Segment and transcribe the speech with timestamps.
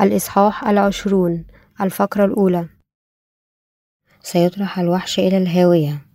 [0.00, 1.44] الإصحاح العشرون
[1.80, 2.68] الفقرة الأولى.
[4.22, 6.06] سيطرح الوحش إلى الهاوية.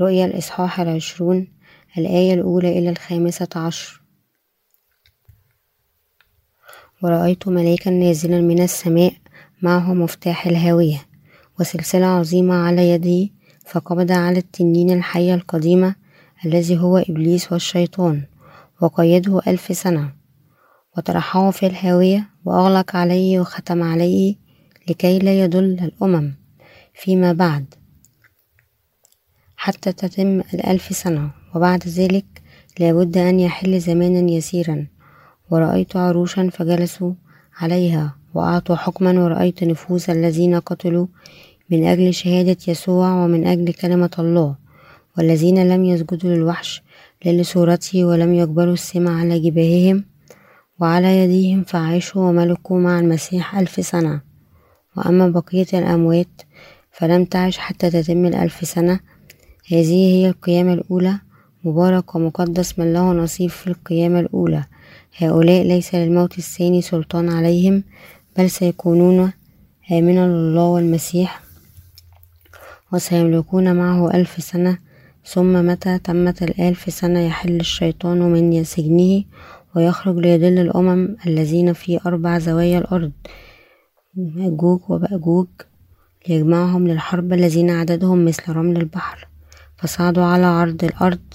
[0.00, 1.48] رؤيا الإصحاح العشرون
[1.98, 4.02] الآية الأولى إلى الخامسة عشر.
[7.02, 9.12] ورأيت ملاكا نازلا من السماء
[9.62, 11.06] معه مفتاح الهاوية
[11.60, 13.32] وسلسلة عظيمة على يده
[13.66, 15.94] فقبض على التنين الحية القديمة
[16.46, 18.22] الذي هو إبليس والشيطان
[18.80, 20.19] وقيده ألف سنة.
[20.96, 24.34] وطرحه في الهاوية وأغلق عليه وختم عليه
[24.88, 26.34] لكي لا يضل الأمم
[26.94, 27.74] فيما بعد.
[29.56, 32.26] حتى تتم الألف سنة وبعد ذلك
[32.80, 34.86] لابد أن يحل زمانا يسيرا.
[35.50, 37.12] ورأيت عروشا فجلسوا
[37.56, 41.06] عليها وأعطوا حكما ورأيت نفوس الذين قتلوا
[41.70, 44.56] من أجل شهادة يسوع ومن أجل كلمة الله
[45.18, 46.82] والذين لم يسجدوا للوحش
[47.24, 50.04] لا لصورته ولم يقبلوا السمع على جباههم
[50.80, 54.20] وعلى يديهم فعاشوا وملكوا مع المسيح ألف سنة.
[54.96, 56.42] وأما بقية الأموات
[56.92, 59.00] فلم تعش حتى تتم الألف سنة.
[59.72, 61.18] هذه هي القيامة الأولى.
[61.64, 64.64] مبارك ومقدس من له نصيب في القيامة الأولى.
[65.18, 67.84] هؤلاء ليس للموت الثاني سلطان عليهم
[68.36, 69.32] بل سيكونون
[69.92, 71.40] آمنا لله والمسيح.
[72.92, 74.78] وسيملكون معه ألف سنة.
[75.24, 79.24] ثم متى تمت الألف سنة يحل الشيطان من سجنه؟
[79.76, 83.12] ويخرج ليضل الأمم الذين في أربع زوايا الأرض.
[84.14, 85.48] مأجوج ومأجوج
[86.28, 89.28] ليجمعهم للحرب الذين عددهم مثل رمل البحر.
[89.76, 91.34] فصعدوا على عرض الأرض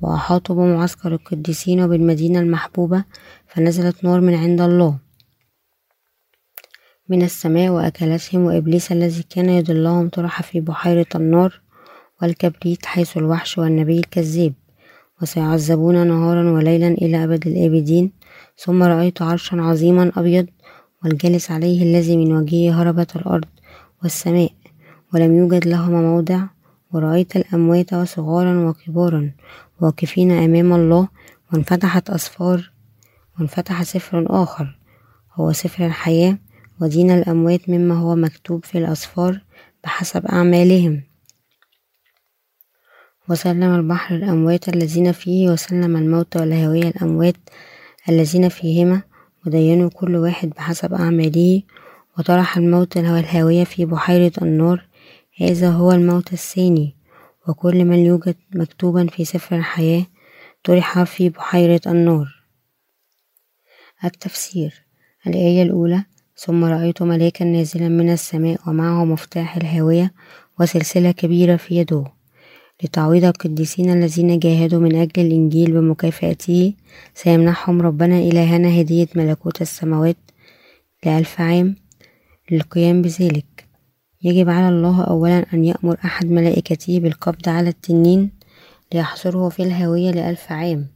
[0.00, 3.04] وأحاطوا بمعسكر القديسين وبالمدينة المحبوبة
[3.46, 4.98] فنزلت نار من عند الله.
[7.08, 11.60] من السماء وأكلتهم وإبليس الذي كان يضلهم طرح في بحيرة النار
[12.22, 14.52] والكبريت حيث الوحش والنبي الكذاب.
[15.22, 18.12] وسيعذبون نهارا وليلا إلى أبد الآبدين.
[18.58, 20.46] ثم رأيت عرشا عظيما أبيض
[21.04, 23.44] والجالس عليه الذي من وجهه هربت الأرض
[24.02, 24.50] والسماء
[25.14, 26.40] ولم يوجد لهما موضع.
[26.92, 29.30] ورأيت الأموات وصغارا وكبارا
[29.80, 31.08] واقفين أمام الله.
[31.52, 32.72] وانفتحت أسفار
[33.38, 34.78] وانفتح سفر آخر
[35.34, 36.38] هو سفر الحياة.
[36.80, 39.40] ودين الأموات مما هو مكتوب في الأسفار
[39.84, 41.11] بحسب أعمالهم.
[43.32, 47.36] وسلم البحر الأموات الذين فيه وسلم الموت والهوية الأموات
[48.08, 49.02] الذين فيهما
[49.46, 51.62] ودينوا كل واحد بحسب أعماله.
[52.18, 54.84] وطرح الموت والهاوية في بحيرة النار
[55.40, 56.96] هذا هو الموت الثاني.
[57.48, 60.06] وكل من يوجد مكتوبا في سفر الحياة
[60.64, 62.42] طرح في بحيرة النار
[64.04, 64.82] التفسير
[65.26, 66.04] الآية الأولى
[66.36, 70.12] ثم رأيت ملاكا نازلا من السماء ومعه مفتاح الهاوية
[70.60, 72.21] وسلسلة كبيرة في يده.
[72.84, 76.72] لتعويض القديسين الذين جاهدوا من أجل الإنجيل بمكافأته
[77.14, 80.16] سيمنحهم ربنا إلهنا هدية ملكوت السماوات
[81.06, 81.76] لألف عام
[82.50, 83.66] للقيام بذلك.
[84.22, 88.30] يجب على الله أولا أن يأمر أحد ملائكته بالقبض على التنين
[88.94, 90.86] ليحصره في الهاوية لألف عام.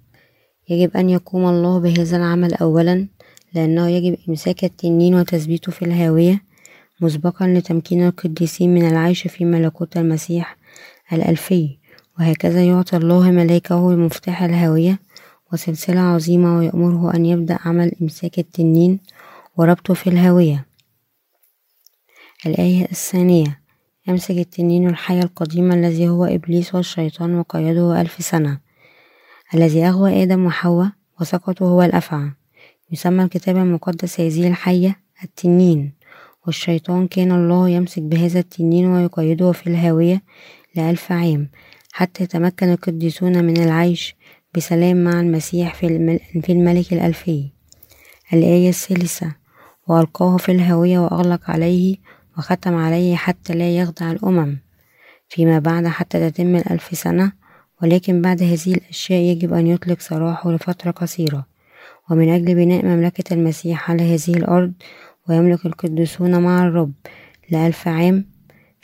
[0.68, 3.08] يجب أن يقوم الله بهذا العمل أولا
[3.54, 6.42] لأنه يجب إمساك التنين وتثبيته في الهاوية
[7.00, 10.56] مسبقا لتمكين القديسين من العيش في ملكوت المسيح
[11.12, 11.78] الألفي
[12.18, 14.98] وهكذا يعطي الله ملاكه مفتاح الهاوية
[15.52, 19.00] وسلسلة عظيمة ويأمره أن يبدأ عمل إمساك التنين
[19.56, 20.66] وربطه في الهاوية
[22.46, 23.60] الآية الثانية
[24.08, 28.58] يمسك التنين الحي القديم الذي هو إبليس والشيطان وقيده ألف سنة
[29.54, 30.90] الذي أغوى آدم وحواء
[31.20, 32.30] وسقطوا هو الأفعى
[32.90, 35.92] يسمى الكتاب المقدس هذه الحية التنين
[36.46, 40.22] والشيطان كان الله يمسك بهذا التنين ويقيده في الهاوية
[40.76, 41.48] لألف عام
[41.92, 44.16] حتى يتمكن القديسون من العيش
[44.54, 45.74] بسلام مع المسيح
[46.40, 47.50] في الملك الألفي.
[48.32, 49.34] الآية الثالثة
[49.86, 51.96] وألقاه في الهاوية وأغلق عليه
[52.38, 54.58] وختم عليه حتى لا يخدع الأمم.
[55.28, 57.32] فيما بعد حتى تتم الألف سنة
[57.82, 61.46] ولكن بعد هذه الأشياء يجب أن يطلق سراحه لفترة قصيرة.
[62.10, 64.72] ومن أجل بناء مملكة المسيح على هذه الأرض
[65.28, 66.92] ويملك القديسون مع الرب
[67.50, 68.35] لألف عام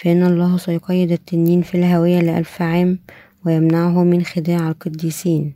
[0.03, 2.99] فإن الله سيقيد التنين في الهوية لألف عام
[3.47, 5.55] ويمنعه من خداع القديسين.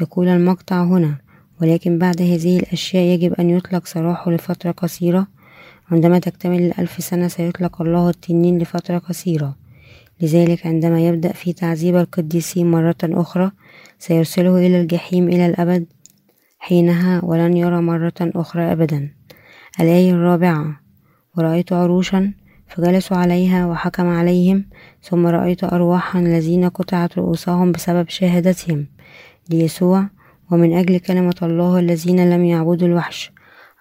[0.00, 1.16] يقول المقطع هنا
[1.62, 5.26] ولكن بعد هذه الأشياء يجب أن يطلق سراحه لفترة قصيرة.
[5.90, 9.56] عندما تكتمل الألف سنة سيطلق الله التنين لفترة قصيرة.
[10.20, 13.50] لذلك عندما يبدأ في تعذيب القديسين مرة أخرى
[13.98, 15.86] سيرسله إلى الجحيم إلى الأبد
[16.58, 19.14] حينها ولن يرى مرة أخرى أبدا.
[19.80, 20.80] الآية الرابعة
[21.36, 22.32] ورأيت عروشا
[22.70, 24.64] فجلسوا عليها وحكم عليهم
[25.02, 28.86] ثم رأيت أرواحا الذين قطعت رؤوسهم بسبب شهادتهم
[29.50, 30.06] ليسوع
[30.50, 33.32] ومن أجل كلمة الله الذين لم يعبدوا الوحش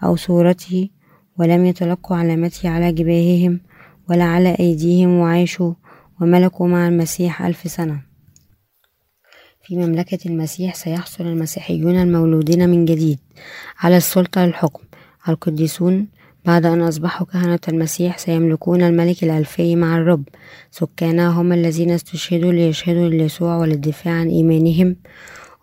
[0.03, 0.89] أو صورته
[1.37, 3.59] ولم يتلقوا علامته على جباههم
[4.09, 5.73] ولا على أيديهم وعاشوا
[6.21, 8.01] وملكوا مع المسيح ألف سنة.
[9.61, 13.19] في مملكة المسيح سيحصل المسيحيون المولودين من جديد
[13.79, 14.83] على السلطة للحكم
[15.29, 16.07] القديسون
[16.45, 20.23] بعد أن أصبحوا كهنة المسيح سيملكون الملك الألفي مع الرب.
[20.71, 24.95] سكانها هم الذين استشهدوا ليشهدوا ليسوع وللدفاع عن إيمانهم.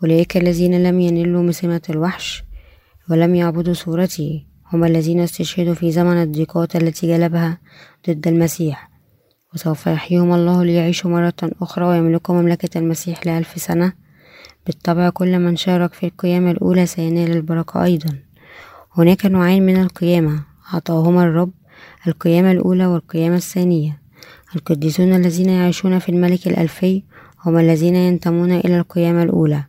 [0.03, 2.45] أولئك الذين لم ينلوا مسمة الوحش
[3.11, 7.59] ولم يعبدوا صورته هم الذين استشهدوا في زمن الضيقات التي جلبها
[8.09, 8.91] ضد المسيح.
[9.55, 13.93] وسوف يحييهم الله ليعيشوا مرة أخرى ويملكوا مملكة المسيح لألف سنة.
[14.67, 18.19] بالطبع كل من شارك في القيامة الأولى سينال البركة أيضا.
[18.97, 20.56] هناك نوعين من القيامة.
[20.75, 21.51] أعطاهما الرب
[22.07, 24.01] القيامة الأولى والقيامة الثانية.
[24.57, 27.03] القديسون الذين يعيشون في الملك الألفي
[27.45, 29.65] هم الذين ينتمون إلى القيامة الأولى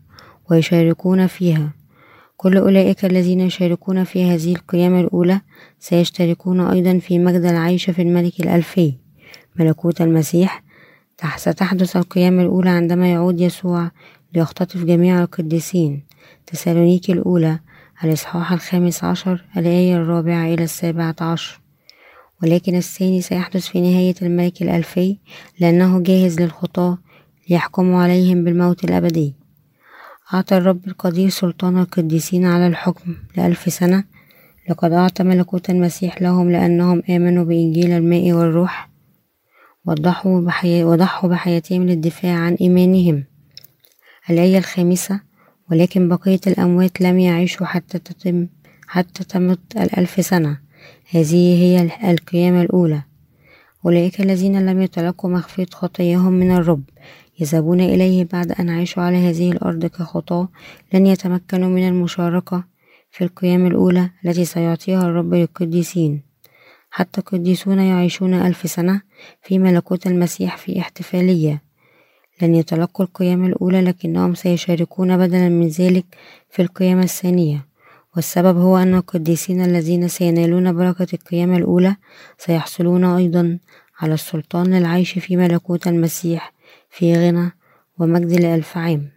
[0.52, 1.74] ويشاركون فيها.
[2.38, 5.42] كل أولئك الذين يشاركون في هذه القيامة الأولى
[5.80, 8.94] سيشتركون أيضا في مجد العيش في الملك الألفي.
[9.60, 10.64] ملكوت المسيح
[11.36, 13.92] ستحدث القيامة الأولى عندما يعود يسوع
[14.34, 16.04] ليختطف جميع القديسين.
[16.48, 17.60] تسالونيكي الأولى
[18.04, 21.62] الإصحاح الخامس عشر الآية الرابعة إلى السابعة عشر.
[22.44, 25.18] ولكن الثاني سيحدث في نهاية الملك الألفي
[25.60, 26.98] لأنه جاهز للخطاة
[27.50, 29.36] ليحكموا عليهم بالموت الأبدي.
[30.34, 34.04] أعطى الرب القدير سلطان القديسين على الحكم لألف سنة.
[34.70, 38.90] لقد أعطى ملكوت المسيح لهم لأنهم آمنوا بإنجيل الماء والروح
[39.86, 40.84] وضحوا, بحي...
[40.84, 43.24] وضحوا بحياتهم للدفاع عن إيمانهم.
[44.30, 45.27] الآية الخامسة
[45.72, 48.48] ولكن بقية الأموات لم يعيشوا حتى تتم
[48.88, 50.60] حتى تمت الألف سنة.
[51.10, 53.02] هذه هي القيامة الأولى.
[53.86, 56.84] أولئك الذين لم يتلقوا مغفرة خطاياهم من الرب
[57.40, 60.50] يذهبون إليه بعد أن عاشوا على هذه الأرض كخطاة
[60.94, 62.64] لن يتمكنوا من المشاركة
[63.12, 66.22] في القيام الأولى التي سيعطيها الرب للقديسين.
[66.90, 69.02] حتى القديسون يعيشون ألف سنة
[69.42, 71.67] في ملكوت المسيح في احتفالية.
[72.42, 76.06] لن يتلقوا القيامة الأولى لكنهم سيشاركون بدلا من ذلك
[76.50, 77.66] في القيامة الثانية.
[78.16, 81.95] والسبب هو أن القديسين الذين سينالون بركة القيامة الأولى
[82.38, 83.60] سيحصلون أيضا
[84.00, 86.54] على السلطان للعيش في ملكوت المسيح
[86.89, 87.51] في غنى
[88.00, 89.10] ومجد لألف عام.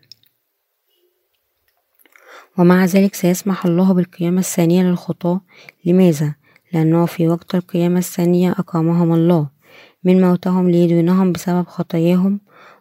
[2.58, 5.40] ومع ذلك سيسمح الله بالقيامة الثانية للخطاة.
[5.84, 6.34] لماذا؟
[6.72, 9.48] لأنه في وقت القيامة الثانية أقامهم الله.
[10.04, 12.40] من موتهم ليدينهم بسبب خطاياهم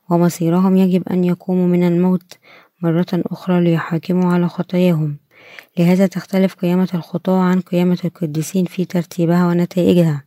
[0.09, 2.33] ومصيرهم يجب أن يقوموا من الموت
[2.81, 5.17] مرة أخرى ليحاكموا على خطاياهم.
[5.77, 10.23] لهذا تختلف قيامة الخطاة عن قيامة القديسين في ترتيبها ونتائجها.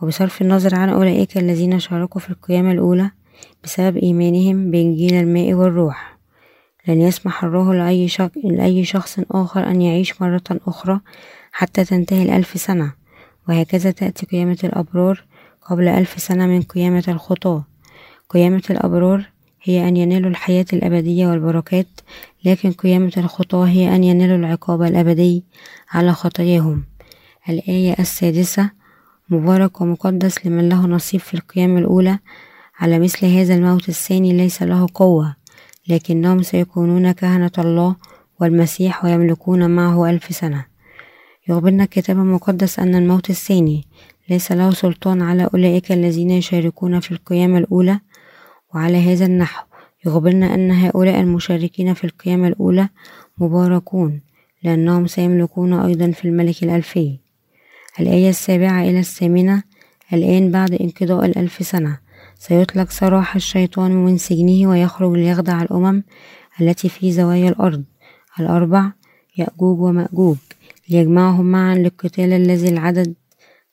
[0.00, 3.10] وبصرف النظر عن أولئك الذين شاركوا في القيامة الأولى
[3.64, 6.18] بسبب إيمانهم بإنجيل الماء والروح.
[6.88, 8.30] لن يسمح الله لأي, شخ...
[8.44, 11.00] لأي شخص آخر أن يعيش مرة أخرى
[11.52, 12.92] حتى تنتهي الألف سنة.
[13.48, 15.24] وهكذا تأتي قيامة الأبرار
[15.62, 17.71] قبل ألف سنة من قيامة الخطاة.
[18.32, 19.24] قيامة الأبرار
[19.62, 21.86] هي أن ينالوا الحياة الأبدية والبركات
[22.44, 25.44] لكن قيامة الخطاة هي أن ينالوا العقاب الأبدي
[25.90, 26.84] على خطاياهم.
[27.48, 28.70] الآية السادسة
[29.28, 32.18] مبارك ومقدس لمن له نصيب في القيامة الأولى.
[32.78, 35.36] على مثل هذا الموت الثاني ليس له قوة
[35.88, 37.96] لكنهم سيكونون كهنة الله
[38.40, 40.64] والمسيح ويملكون معه ألف سنة.
[41.48, 43.84] يخبرنا الكتاب المقدس أن الموت الثاني
[44.28, 48.00] ليس له سلطان على أولئك الذين يشاركون في القيامة الأولى.
[48.74, 49.64] وعلى هذا النحو
[50.06, 52.88] يخبرنا أن هؤلاء المشاركين في القيامة الأولى
[53.38, 54.20] مباركون
[54.62, 57.18] لأنهم سيملكون أيضا في الملك الألفي.
[58.00, 59.62] الآية السابعة إلى الثامنة
[60.12, 61.98] الآن بعد انقضاء الألف سنة
[62.38, 66.02] سيطلق سراح الشيطان من سجنه ويخرج ليخدع الأمم
[66.60, 67.84] التي في زوايا الأرض.
[68.40, 68.92] الأربع
[69.36, 70.36] يأجوج ومأجوج
[70.88, 73.14] ليجمعهم معا للقتال الذي العدد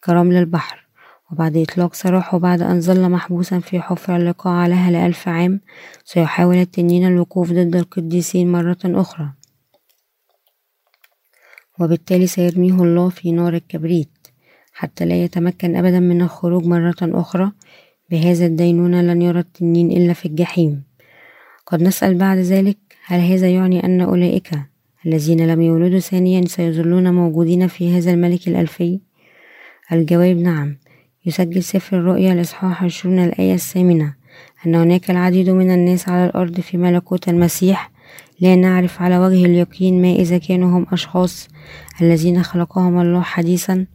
[0.03, 0.88] كرمل البحر
[1.31, 5.61] وبعد إطلاق سراحه بعد أن ظل محبوسا في حفرة لقاع لها لألف عام
[6.05, 9.33] سيحاول التنين الوقوف ضد القديسين مرة أخرى.
[11.79, 14.27] وبالتالي سيرميه الله في نار الكبريت
[14.73, 17.51] حتى لا يتمكن أبدا من الخروج مرة أخرى.
[18.09, 20.83] بهذا الدينونة لن يرى التنين إلا في الجحيم.
[21.65, 24.51] قد نسأل بعد ذلك هل هذا يعني أن أولئك
[25.05, 28.99] الذين لم يولدوا ثانيا سيظلون موجودين في هذا الملك الألفي؟
[29.91, 30.77] الجواب نعم.
[31.25, 34.19] يسجل سفر الرؤيا الإصحاح عشرون الآية الثامنة.
[34.65, 37.91] أن هناك العديد من الناس على الأرض في ملكوت المسيح
[38.39, 41.47] لا نعرف على وجه اليقين ما إذا كانوا هم أشخاص
[42.01, 43.85] الذين خلقهم الله حديثا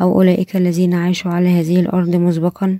[0.00, 2.78] أو أولئك الذين عاشوا على هذه الأرض مسبقا.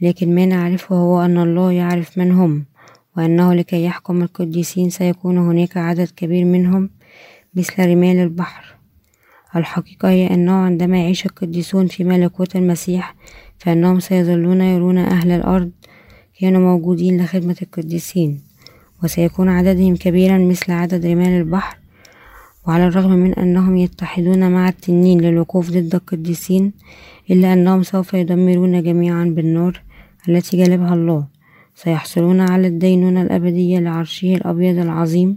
[0.00, 2.64] لكن ما نعرفه هو أن الله يعرف من هم
[3.16, 6.90] وأنه لكي يحكم القديسين سيكون هناك عدد كبير منهم
[7.54, 8.73] مثل رمال البحر.
[9.56, 13.14] الحقيقة هي أنه عندما يعيش القديسون في ملكوت المسيح
[13.58, 15.70] فإنهم سيظلون يرون أهل الأرض
[16.40, 18.40] كانوا موجودين لخدمة القديسين
[19.02, 21.78] وسيكون عددهم كبيرا مثل عدد رمال البحر
[22.66, 26.72] وعلى الرغم من أنهم يتحدون مع التنين للوقوف ضد القديسين
[27.30, 29.82] إلا أنهم سوف يدمرون جميعا بالنار
[30.28, 31.26] التي جلبها الله.
[31.74, 35.36] سيحصلون على الدينونة الأبدية لعرشه الأبيض العظيم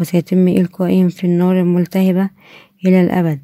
[0.00, 2.30] وسيتم إلقائهم في النار الملتهبة
[2.84, 3.40] إلى الأبد.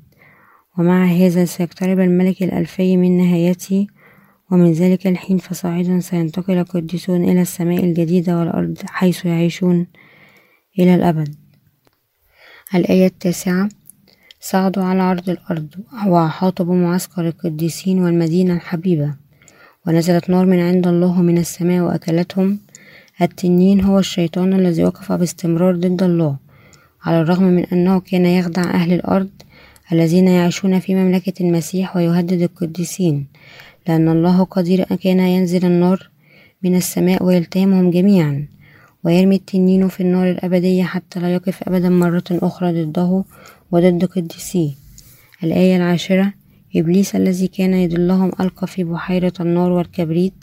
[0.78, 3.86] ومع هذا سيقترب الملك الألفي من نهايته
[4.50, 9.86] ومن ذلك الحين فصاعدا سينتقل القديسون إلى السماء الجديدة والأرض حيث يعيشون
[10.78, 11.34] إلى الأبد.
[12.74, 13.68] الآية التاسعة
[14.40, 15.68] صعدوا على عرض الأرض
[16.06, 19.14] وأحاطوا بمعسكر القديسين والمدينة الحبيبة.
[19.86, 22.58] ونزلت نار من عند الله من السماء وأكلتهم.
[23.22, 26.49] التنين هو الشيطان الذي وقف باستمرار ضد الله.
[27.04, 29.28] على الرغم من أنه كان يخدع أهل الأرض
[29.92, 33.26] الذين يعيشون في مملكة المسيح ويهدد القديسين
[33.88, 36.10] لأن الله قدير كان ينزل النار
[36.62, 38.46] من السماء ويلتهمهم جميعا
[39.04, 43.24] ويرمي التنين في النار الأبدية حتى لا يقف أبدا مرة أخرى ضده
[43.70, 44.70] وضد قديسيه
[45.44, 46.32] الآية العاشرة
[46.76, 50.34] إبليس الذي كان يدلهم ألقى في بحيرة النار والكبريت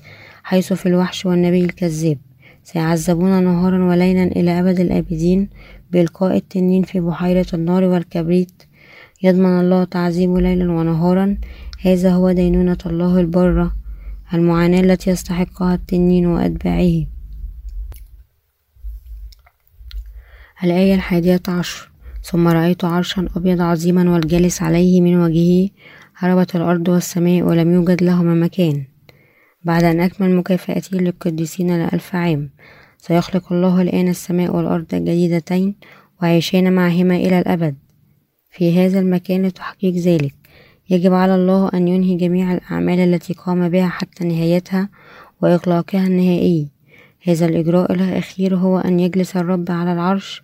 [0.44, 2.18] حيث في الوحش والنبي الكذاب
[2.64, 5.50] سيعذبون نهارا وليلا إلى أبد الآبدين
[5.92, 8.64] بإلقاء التنين في بحيرة النار والكبريت.
[9.24, 11.38] يضمن الله تعذيبه ليلا ونهارا.
[11.82, 13.76] هذا هو دينونة الله البرة
[14.34, 17.06] المعاناة التي يستحقها التنين وأتباعه.
[20.64, 21.92] الآية الحادية عشر.
[22.24, 25.70] ثم رأيت عرشا أبيض عظيما والجالس عليه من وجهه
[26.16, 28.86] هربت الأرض والسماء ولم يوجد لهما مكان.
[29.64, 32.50] بعد أن أكمل مكافأته للقديسين لألف عام.
[32.98, 35.76] سيخلق الله الآن السماء والأرض الجديدتين
[36.22, 37.76] وعيشين معهما إلى الأبد.
[38.52, 40.34] في هذا المكان لتحقيق ذلك.
[40.90, 44.90] يجب على الله أن ينهي جميع الأعمال التي قام بها حتى نهايتها
[45.42, 46.68] وإغلاقها النهائي.
[47.24, 50.44] هذا الإجراء الأخير هو أن يجلس الرب على العرش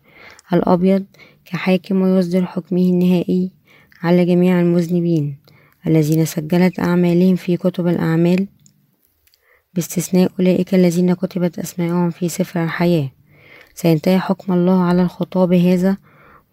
[0.53, 1.05] الأبيض
[1.45, 3.51] كحاكم ويصدر حكمه النهائي
[4.01, 5.37] على جميع المذنبين
[5.87, 8.47] الذين سجلت أعمالهم في كتب الأعمال.
[9.75, 13.09] باستثناء أولئك الذين كتبت أسماءهم في سفر الحياة.
[13.73, 15.97] سينتهي حكم الله على الخطاب هذا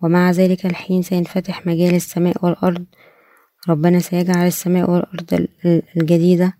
[0.03, 2.85] ومع ذلك الحين سينفتح مجال السماء والأرض.
[3.69, 5.47] ربنا سيجعل السماء والأرض
[5.97, 6.53] الجديدة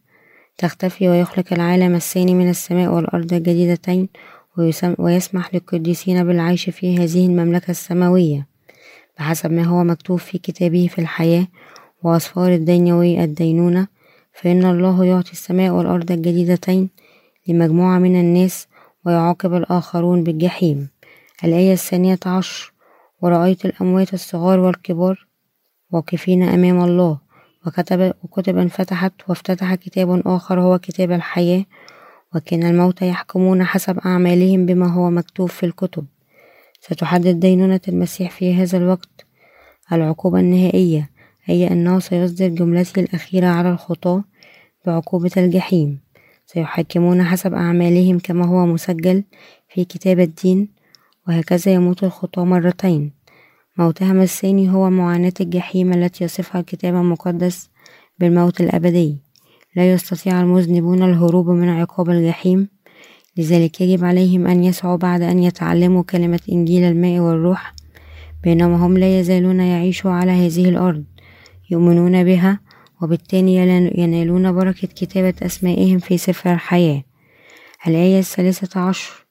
[0.59, 4.09] تختفي ويخلق العالم الثاني من السماء والأرض الجديدتين
[4.99, 8.47] ويسمح للقديسين بالعيش في هذه المملكة السماوية.
[9.19, 11.47] بحسب ما هو مكتوب في كتابه في الحياة
[12.03, 13.87] وأسفار الدينوي الدينونة
[14.43, 16.91] فإن الله يعطي السماء والأرض الجديدتين
[17.49, 18.67] لمجموعة من الناس
[19.07, 20.89] ويعاقب الآخرون بالجحيم.
[21.45, 22.73] الآية الثانية عشر
[23.23, 25.27] ورأيت الأموات الصغار والكبار
[25.91, 27.19] واقفين أمام الله.
[27.67, 31.65] وكتب وكتب انفتحت وافتتح كتاب آخر هو كتاب الحياة.
[32.35, 36.07] وكان الموتى يحكمون حسب أعمالهم بما هو مكتوب في الكتب.
[36.81, 39.27] ستحدد دينونة المسيح في هذا الوقت
[39.93, 41.11] العقوبة النهائية
[41.45, 44.25] هي أنه سيصدر جملته الأخيرة على الخطاة
[44.91, 46.01] بعقوبة الجحيم.
[46.47, 49.25] سيحكمون حسب أعمالهم كما هو مسجل
[49.69, 50.69] في كتاب الدين
[51.29, 53.13] وهكذا يموت الخطاة مرتين.
[53.79, 57.71] موتهم الثاني هو معاناة الجحيم التي يصفها الكتاب المقدس
[58.19, 59.19] بالموت الأبدي.
[59.77, 62.69] لا يستطيع المذنبون الهروب من عقاب الجحيم
[63.37, 67.75] لذلك يجب عليهم أن يسعوا بعد أن يتعلموا كلمة إنجيل الماء والروح.
[68.43, 71.05] بينما هم لا يزالون يعيشوا على هذه الأرض
[71.71, 72.61] يؤمنون بها
[73.03, 73.55] وبالتالي
[73.99, 77.03] ينالون بركة كتابة أسمائهم في سفر الحياة.
[77.87, 79.27] الآية الثالثة عشر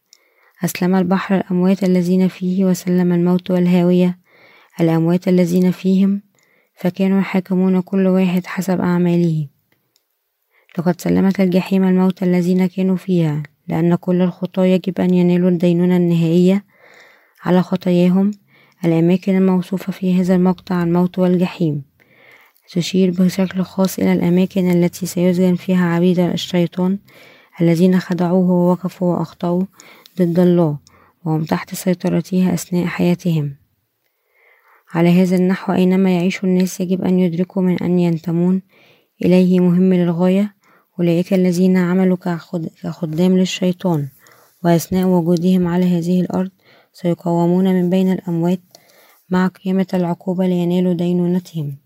[0.63, 4.19] أسلم البحر الأموات الذين فيه وسلم الموت والهاوية.
[4.81, 6.21] الأموات الذين فيهم
[6.75, 9.47] فكانوا يحاكمون كل واحد حسب أعماله.
[10.77, 16.65] لقد سلمت الجحيم الموت الذين كانوا فيها لأن كل الخطاة يجب أن ينالوا الدينونة النهائية.
[17.43, 18.31] على خطاياهم
[18.85, 21.88] الأماكن الموصوفة في هذا المقطع الموت والجحيم.
[22.71, 26.97] تشير بشكل خاص إلى الأماكن التي سيسجن فيها عبيد الشيطان
[27.61, 29.63] الذين خدعوه ووقفوا وأخطأوا
[30.19, 30.77] ضد الله
[31.25, 33.55] وهم تحت سيطرته أثناء حياتهم.
[34.93, 38.61] على هذا النحو أينما يعيش الناس يجب أن يدركوا من أن ينتمون
[39.25, 40.55] إليه مهم للغاية
[40.99, 42.17] أولئك الذين عملوا
[42.83, 44.07] كخدام للشيطان
[44.63, 46.51] وأثناء وجودهم على هذه الأرض
[46.93, 48.59] سيقومون من بين الأموات
[49.29, 51.77] مع قيامة العقوبة لينالوا دينونتهم.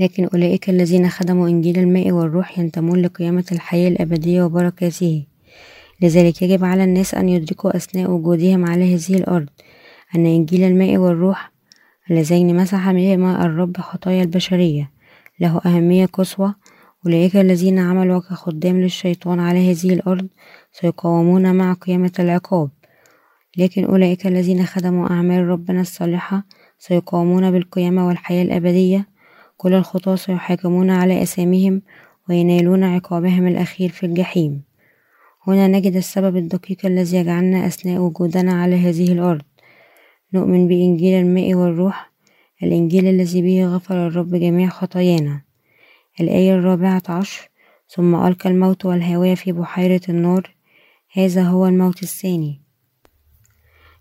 [0.00, 5.26] لكن أولئك الذين خدموا إنجيل الماء والروح ينتمون لقيامة الحياة الأبدية وبركاته.
[6.02, 9.48] لذلك يجب على الناس أن يدركوا أثناء وجودهم على هذه الأرض
[10.16, 11.52] أن إنجيل الماء والروح
[12.10, 14.90] اللذين مسح بهما الرب خطايا البشرية.
[15.40, 16.54] له أهمية قصوى.
[17.06, 20.28] أولئك الذين عملوا كخدام للشيطان على هذه الأرض
[20.72, 22.70] سيقاومون مع قيامة العقاب.
[23.56, 26.46] لكن أولئك الذين خدموا أعمال ربنا الصالحة
[26.78, 29.17] سيقاومون بالقيامة والحياة الأبدية.
[29.58, 31.82] كل الخطاة سيحاكمون على أساميهم
[32.28, 34.62] وينالون عقابهم الأخير في الجحيم.
[35.46, 39.42] هنا نجد السبب الدقيق الذي يجعلنا أثناء وجودنا على هذه الأرض.
[40.34, 42.12] نؤمن بإنجيل الماء والروح
[42.62, 45.42] الإنجيل الذي به غفر الرب جميع خطايانا.
[46.20, 47.50] الآية الرابعة عشر
[47.88, 50.54] ثم ألقى الموت والهواء في بحيرة النار.
[51.12, 52.60] هذا هو الموت الثاني.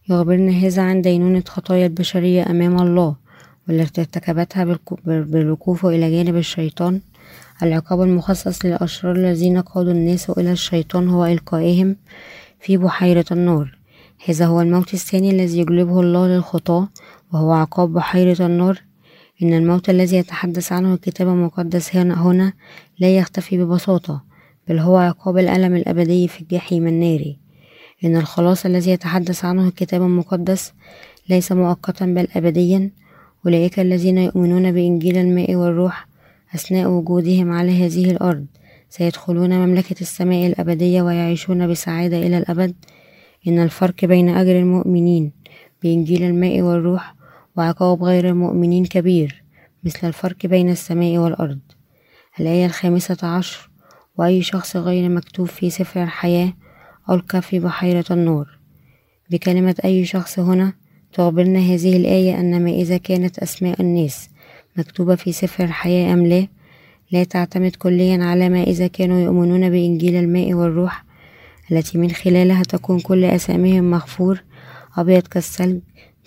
[0.09, 3.26] يخبرنا هذا عن دينونة خطايا البشرية أمام الله.
[3.69, 7.01] والتي ارتكبتها بالوقوف إلى جانب الشيطان.
[7.63, 11.95] العقاب المخصص للأشرار الذين قادوا الناس إلى الشيطان هو إلقائهم
[12.59, 13.77] في بحيرة النار
[14.25, 16.89] هذا هو الموت الثاني الذي يجلبه الله للخطاة
[17.33, 18.81] وهو عقاب بحيرة النار
[19.41, 22.53] إن الموت الذي يتحدث عنه الكتاب المقدس هنا
[22.99, 24.23] لا يختفي ببساطة
[24.67, 27.39] بل هو عقاب الألم الأبدي في الجحيم الناري.
[28.03, 30.73] إن الخلاص الذي يتحدث عنه الكتاب المقدس
[31.29, 32.91] ليس مؤقتا بل أبديا.
[33.47, 36.07] أولئك الذين يؤمنون بإنجيل الماء والروح
[36.55, 38.45] أثناء وجودهم على هذه الأرض.
[38.89, 42.75] سيدخلون مملكة السماء الأبدية ويعيشون بسعادة إلى الأبد.
[43.47, 45.31] إن الفرق بين أجر المؤمنين
[45.83, 47.15] بإنجيل الماء والروح
[47.57, 49.43] وعقاب غير المؤمنين كبير
[49.83, 51.59] مثل الفرق بين السماء والأرض.
[52.39, 53.69] الآية الخامسة عشر
[54.17, 56.53] وأي شخص غير مكتوب في سفر الحياة
[57.09, 58.59] ألقى في بحيرة النار
[59.29, 60.73] بكلمة أي شخص هنا
[61.13, 64.29] تخبرنا هذه الآية أن ما إذا كانت أسماء الناس
[64.77, 66.47] مكتوبة في سفر الحياة أم لا
[67.11, 71.05] لا تعتمد كليا على ما إذا كانوا يؤمنون بإنجيل الماء والروح
[71.71, 74.43] التي من خلالها تكون كل أساميهم مغفور
[74.97, 75.79] أبيض كالثلج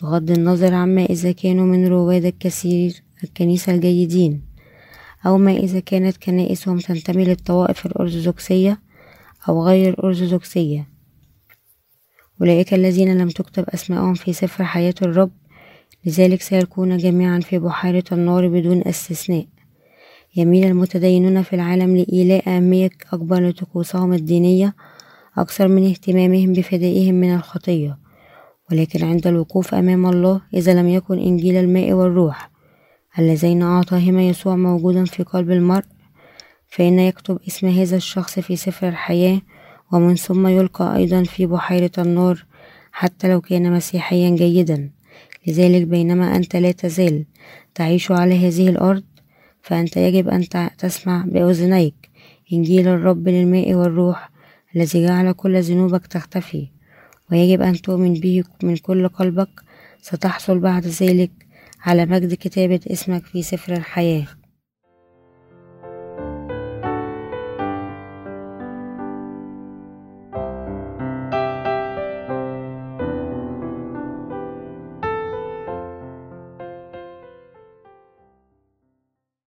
[0.02, 4.42] بغض النظر عما إذا كانوا من رواد الكثير الكنيسة الجيدين.
[5.26, 8.80] أو ما إذا كانت كنائسهم تنتمي للطوائف الأرثوذكسية
[9.48, 10.88] أو غير الأرثوذكسية.
[12.40, 15.30] أولئك الذين لم تكتب أسماءهم في سفر حياة الرب.
[16.06, 19.46] لذلك سيكون جميعا في بحيرة النار بدون استثناء.
[20.36, 24.74] يميل المتدينون في العالم لإيلاء أهمية أكبر لطقوسهم الدينية
[25.38, 27.98] أكثر من اهتمامهم بفدائهم من الخطية.
[28.72, 32.50] ولكن عند الوقوف أمام الله إذا لم يكن إنجيل الماء والروح
[33.18, 35.84] اللذين أعطاهما يسوع موجودا في قلب المرء
[36.68, 39.40] فإن يكتب اسم هذا الشخص في سفر الحياة
[39.92, 42.44] ومن ثم يلقى أيضا في بحيرة النار
[42.92, 44.90] حتى لو كان مسيحيا جيدا.
[45.46, 47.24] لذلك بينما أنت لا تزال
[47.74, 49.04] تعيش على هذه الأرض
[49.62, 50.48] فأنت يجب أن
[50.78, 52.10] تسمع بأذنيك.
[52.52, 54.30] إنجيل الرب للماء والروح
[54.76, 56.68] الذي جعل كل ذنوبك تختفي.
[57.30, 59.50] ويجب أن تؤمن به من كل قلبك.
[60.02, 61.30] ستحصل بعد ذلك
[61.80, 64.26] على مجد كتابة اسمك في سفر الحياة.